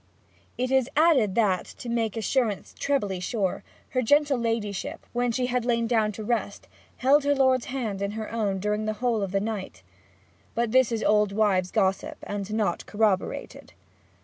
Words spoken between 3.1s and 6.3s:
sure, her gentle ladyship, when she had lain down to